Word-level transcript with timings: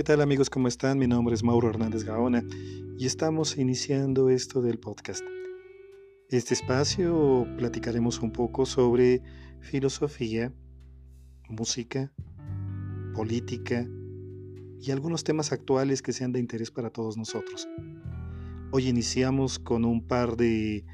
¿Qué 0.00 0.04
tal 0.04 0.22
amigos? 0.22 0.48
¿Cómo 0.48 0.66
están? 0.66 0.98
Mi 0.98 1.06
nombre 1.06 1.34
es 1.34 1.42
Mauro 1.42 1.68
Hernández 1.68 2.04
Gaona 2.04 2.42
y 2.96 3.04
estamos 3.04 3.58
iniciando 3.58 4.30
esto 4.30 4.62
del 4.62 4.78
podcast. 4.78 5.22
Este 6.30 6.54
espacio 6.54 7.46
platicaremos 7.58 8.20
un 8.20 8.32
poco 8.32 8.64
sobre 8.64 9.20
filosofía, 9.60 10.54
música, 11.50 12.14
política 13.14 13.86
y 14.80 14.90
algunos 14.90 15.22
temas 15.22 15.52
actuales 15.52 16.00
que 16.00 16.14
sean 16.14 16.32
de 16.32 16.40
interés 16.40 16.70
para 16.70 16.88
todos 16.88 17.18
nosotros. 17.18 17.68
Hoy 18.72 18.88
iniciamos 18.88 19.58
con 19.58 19.84
un 19.84 20.06
par 20.06 20.38
de 20.38 20.86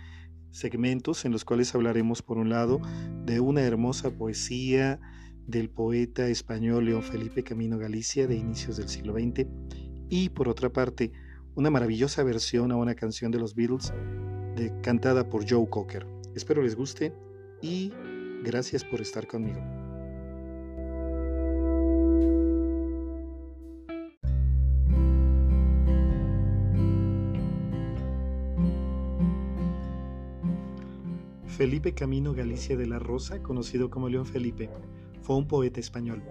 segmentos 0.51 1.25
en 1.25 1.31
los 1.31 1.45
cuales 1.45 1.73
hablaremos 1.77 2.23
por 2.23 2.39
un 2.39 2.49
lado 2.49 2.81
de 3.25 3.39
una 3.39 3.63
hermosa 3.63 4.11
poesía 4.11 4.99
del 5.47 5.71
poeta 5.71 6.29
español 6.29 6.87
León 6.87 7.03
Felipe 7.03 7.43
Camino 7.43 7.79
Galicia 7.79 8.27
de 8.27 8.37
inicios 8.37 8.77
del 8.77 8.89
siglo 8.89 9.15
XX 9.15 9.47
y 10.09 10.29
por 10.31 10.49
otra 10.49 10.71
parte 10.71 11.13
una 11.55 11.71
maravillosa 11.71 12.23
versión 12.23 12.73
a 12.73 12.77
una 12.77 12.95
canción 12.95 13.31
de 13.31 13.39
los 13.39 13.55
Beatles 13.55 13.93
cantada 14.83 15.29
por 15.29 15.49
Joe 15.49 15.69
Cocker. 15.69 16.07
Espero 16.35 16.63
les 16.63 16.77
guste 16.77 17.13
y 17.63 17.93
gracias 18.43 18.85
por 18.85 19.01
estar 19.01 19.27
conmigo. 19.27 19.61
Felipe 31.57 31.95
Camino 31.95 32.35
Galicia 32.35 32.77
de 32.77 32.87
la 32.87 32.99
Rosa, 32.99 33.43
conocido 33.43 33.89
como 33.89 34.11
León 34.11 34.27
Felipe, 34.27 34.69
fue 35.27 35.35
un 35.35 35.49
poeta 35.49 35.81
español. 35.81 36.23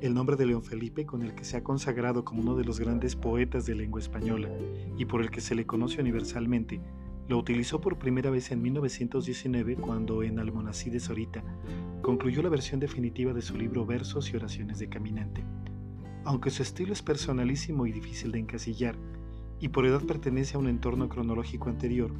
El 0.00 0.14
nombre 0.14 0.36
de 0.36 0.46
León 0.46 0.62
Felipe, 0.62 1.04
con 1.04 1.24
el 1.24 1.34
que 1.34 1.44
se 1.44 1.56
ha 1.56 1.64
consagrado 1.64 2.24
como 2.24 2.40
uno 2.40 2.54
de 2.54 2.62
los 2.62 2.78
grandes 2.78 3.16
poetas 3.16 3.66
de 3.66 3.74
lengua 3.74 4.00
española 4.00 4.48
y 4.96 5.06
por 5.06 5.22
el 5.22 5.30
que 5.32 5.40
se 5.40 5.56
le 5.56 5.66
conoce 5.66 6.00
universalmente, 6.00 6.80
lo 7.26 7.36
utilizó 7.36 7.80
por 7.80 7.98
primera 7.98 8.30
vez 8.30 8.52
en 8.52 8.62
1919 8.62 9.74
cuando 9.74 10.22
en 10.22 10.38
Almonací 10.38 10.88
de 10.88 11.00
Sorita 11.00 11.42
concluyó 12.00 12.42
la 12.42 12.48
versión 12.48 12.78
definitiva 12.78 13.32
de 13.32 13.42
su 13.42 13.58
libro 13.58 13.86
Versos 13.86 14.32
y 14.32 14.36
Oraciones 14.36 14.78
de 14.78 14.88
Caminante. 14.88 15.42
Aunque 16.24 16.50
su 16.50 16.62
estilo 16.62 16.92
es 16.92 17.02
personalísimo 17.02 17.88
y 17.88 17.92
difícil 17.92 18.30
de 18.30 18.38
encasillar, 18.38 18.94
y 19.58 19.70
por 19.70 19.84
edad 19.84 20.04
pertenece 20.04 20.54
a 20.54 20.60
un 20.60 20.68
entorno 20.68 21.08
cronológico 21.08 21.70
anterior, 21.70 22.12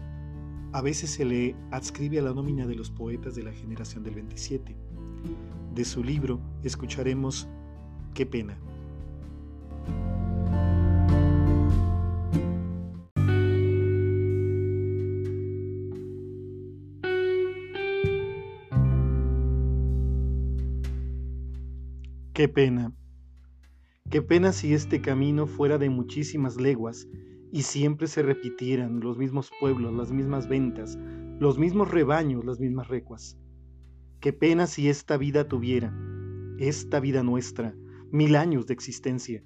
a 0.72 0.82
veces 0.82 1.10
se 1.10 1.24
le 1.24 1.54
adscribe 1.70 2.18
a 2.18 2.22
la 2.22 2.34
nómina 2.34 2.66
de 2.66 2.74
los 2.74 2.90
poetas 2.90 3.36
de 3.36 3.44
la 3.44 3.52
generación 3.52 4.02
del 4.02 4.16
27. 4.16 4.74
De 5.74 5.84
su 5.84 6.04
libro 6.04 6.40
escucharemos 6.62 7.48
Qué 8.14 8.24
pena. 8.26 8.56
Qué 22.32 22.48
pena. 22.48 22.92
Qué 24.10 24.22
pena 24.22 24.52
si 24.52 24.74
este 24.74 25.00
camino 25.00 25.48
fuera 25.48 25.78
de 25.78 25.90
muchísimas 25.90 26.56
leguas 26.56 27.08
y 27.50 27.62
siempre 27.62 28.06
se 28.06 28.22
repitieran 28.22 29.00
los 29.00 29.18
mismos 29.18 29.50
pueblos, 29.58 29.92
las 29.92 30.12
mismas 30.12 30.48
ventas, 30.48 30.96
los 31.40 31.58
mismos 31.58 31.90
rebaños, 31.90 32.44
las 32.44 32.60
mismas 32.60 32.86
recuas. 32.86 33.36
Qué 34.24 34.32
pena 34.32 34.66
si 34.66 34.88
esta 34.88 35.18
vida 35.18 35.48
tuviera, 35.48 35.94
esta 36.58 36.98
vida 36.98 37.22
nuestra, 37.22 37.74
mil 38.10 38.36
años 38.36 38.64
de 38.64 38.72
existencia. 38.72 39.44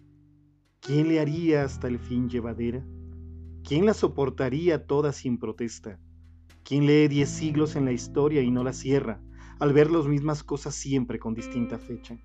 ¿Quién 0.78 1.08
le 1.08 1.18
haría 1.18 1.64
hasta 1.64 1.88
el 1.88 1.98
fin 1.98 2.28
llevadera? 2.28 2.86
¿Quién 3.64 3.86
la 3.86 3.92
soportaría 3.92 4.86
toda 4.86 5.10
sin 5.12 5.36
protesta? 5.36 5.98
¿Quién 6.62 6.86
lee 6.86 7.08
diez 7.08 7.28
siglos 7.28 7.74
en 7.74 7.86
la 7.86 7.90
historia 7.90 8.40
y 8.42 8.52
no 8.52 8.62
la 8.62 8.72
cierra, 8.72 9.20
al 9.58 9.72
ver 9.72 9.90
las 9.90 10.06
mismas 10.06 10.44
cosas 10.44 10.76
siempre 10.76 11.18
con 11.18 11.34
distinta 11.34 11.76
fecha? 11.76 12.16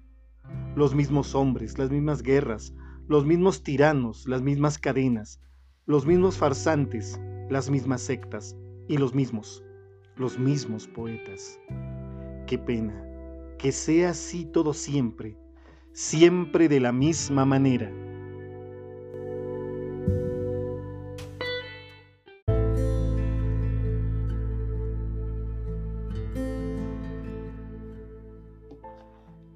Los 0.75 0.94
mismos 0.94 1.34
hombres, 1.34 1.80
las 1.80 1.90
mismas 1.90 2.22
guerras, 2.22 2.75
los 3.08 3.25
mismos 3.25 3.64
tiranos, 3.64 4.28
las 4.28 4.44
mismas 4.44 4.78
cadenas, 4.78 5.41
los 5.88 6.06
mismos 6.06 6.38
farsantes, 6.38 7.20
las 7.50 7.72
mismas 7.72 8.02
sectas 8.03 8.56
y 8.88 9.00
los 9.00 9.16
mismos, 9.16 9.64
los 10.18 10.38
mismos 10.38 10.88
poetas. 10.88 11.59
Qué 12.53 12.59
pena, 12.59 12.94
que 13.58 13.72
sea 13.72 14.12
así 14.12 14.46
todo 14.46 14.75
siempre, 14.75 15.36
siempre 15.91 16.69
de 16.69 16.80
la 16.80 16.91
misma 16.91 17.46
manera. 17.46 17.90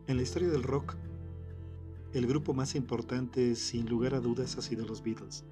En 0.08 0.18
la 0.18 0.24
historia 0.24 0.50
del 0.50 0.64
rock, 0.64 0.96
el 2.16 2.26
grupo 2.26 2.56
más 2.56 2.74
importante 2.74 3.54
sin 3.54 3.88
lugar 3.88 4.16
a 4.16 4.22
dudas 4.22 4.58
ha 4.58 4.64
sido 4.64 4.88
los 4.88 5.04
Beatles. 5.04 5.46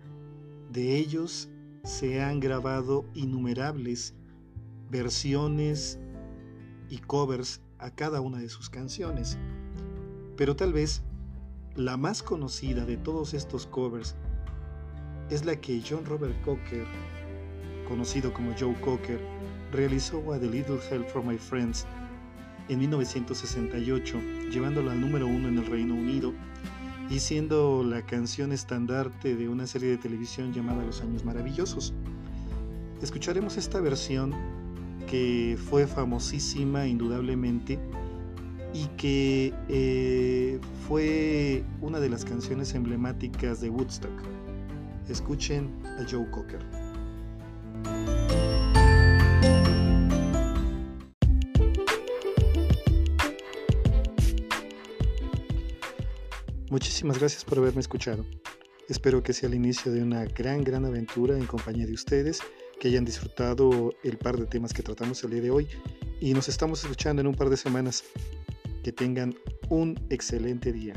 De 0.72 0.98
ellos 0.98 1.48
se 1.84 2.24
han 2.24 2.40
grabado 2.40 3.06
innumerables 3.14 4.16
versiones 4.90 6.00
y 6.90 6.98
covers 7.00 7.62
a 7.80 7.92
cada 7.92 8.22
una 8.22 8.40
de 8.40 8.50
sus 8.50 8.70
canciones. 8.70 9.38
Pero 10.38 10.56
tal 10.56 10.74
vez 10.74 11.02
la 11.76 11.98
más 11.98 12.24
conocida 12.24 12.86
de 12.86 12.98
todos 12.98 13.34
estos 13.34 13.66
covers 13.68 14.16
es 15.30 15.46
la 15.46 15.56
que 15.56 15.82
John 15.88 16.06
Robert 16.06 16.40
Cocker, 16.44 16.86
conocido 17.88 18.34
como 18.34 18.54
Joe 18.58 18.76
Cocker, 18.82 19.20
realizó 19.72 20.34
a 20.34 20.40
The 20.40 20.48
Little 20.48 20.80
Help 20.90 21.08
from 21.10 21.28
My 21.28 21.38
Friends 21.38 21.86
en 22.70 22.80
1968, 22.80 24.20
llevándola 24.52 24.94
al 24.94 25.02
número 25.02 25.28
uno 25.28 25.48
en 25.50 25.58
el 25.58 25.66
Reino 25.66 25.94
Unido 25.94 26.34
y 27.10 27.20
siendo 27.20 27.84
la 27.84 28.04
canción 28.06 28.52
estandarte 28.52 29.36
de 29.36 29.48
una 29.48 29.68
serie 29.68 29.90
de 29.90 29.98
televisión 29.98 30.54
llamada 30.54 30.84
Los 30.84 31.02
Años 31.02 31.24
Maravillosos. 31.24 31.94
Escucharemos 33.02 33.58
esta 33.58 33.80
versión 33.80 34.34
que 35.06 35.58
fue 35.70 35.88
famosísima 35.88 36.88
indudablemente 36.88 37.80
y 38.74 38.88
que 38.98 39.54
eh, 39.70 40.60
fue 40.88 41.64
una 41.82 42.00
de 42.00 42.10
las 42.10 42.26
canciones 42.26 42.74
emblemáticas 42.74 43.62
de 43.62 43.70
Woodstock. 43.70 44.12
Escuchen 45.08 45.70
a 45.86 46.06
Joe 46.10 46.30
Cocker. 46.30 46.60
Muchísimas 56.70 57.20
gracias 57.20 57.46
por 57.46 57.60
haberme 57.60 57.80
escuchado. 57.80 58.26
Espero 58.90 59.24
que 59.24 59.32
sea 59.32 59.48
el 59.48 59.56
inicio 59.56 59.92
de 59.94 60.04
una 60.04 60.26
gran, 60.26 60.64
gran 60.64 60.84
aventura 60.84 61.38
en 61.38 61.46
compañía 61.46 61.86
de 61.86 61.94
ustedes 61.94 62.42
que 62.80 62.90
hayan 62.90 63.06
disfrutado 63.06 63.94
el 64.04 64.18
par 64.18 64.38
de 64.38 64.46
temas 64.46 64.74
que 64.74 64.84
tratamos 64.84 65.24
el 65.24 65.32
día 65.32 65.42
de 65.42 65.52
hoy 65.52 65.68
y 66.20 66.34
nos 66.34 66.50
estamos 66.50 66.84
escuchando 66.84 67.22
en 67.22 67.28
un 67.28 67.36
par 67.36 67.50
de 67.50 67.58
semanas. 67.58 68.04
Que 68.84 68.92
tengan 68.92 69.34
un 69.70 70.00
excelente 70.12 70.72
día. 70.72 70.94